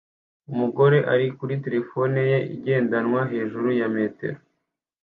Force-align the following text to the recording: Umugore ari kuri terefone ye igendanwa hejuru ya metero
Umugore 0.51 0.97
ari 1.13 1.25
kuri 1.37 1.55
terefone 1.65 2.19
ye 2.31 2.39
igendanwa 2.55 3.21
hejuru 3.31 3.67
ya 3.79 3.87
metero 3.95 4.37